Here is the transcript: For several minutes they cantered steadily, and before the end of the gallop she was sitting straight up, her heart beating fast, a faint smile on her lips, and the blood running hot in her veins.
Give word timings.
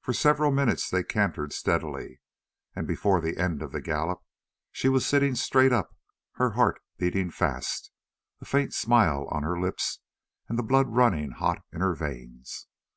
For 0.00 0.12
several 0.12 0.50
minutes 0.50 0.90
they 0.90 1.04
cantered 1.04 1.52
steadily, 1.52 2.18
and 2.74 2.84
before 2.84 3.20
the 3.20 3.36
end 3.36 3.62
of 3.62 3.70
the 3.70 3.80
gallop 3.80 4.20
she 4.72 4.88
was 4.88 5.06
sitting 5.06 5.36
straight 5.36 5.72
up, 5.72 5.96
her 6.32 6.54
heart 6.58 6.82
beating 6.98 7.30
fast, 7.30 7.92
a 8.40 8.44
faint 8.44 8.74
smile 8.74 9.28
on 9.30 9.44
her 9.44 9.60
lips, 9.60 10.00
and 10.48 10.58
the 10.58 10.64
blood 10.64 10.88
running 10.88 11.30
hot 11.30 11.62
in 11.72 11.80
her 11.80 11.94
veins. 11.94 12.66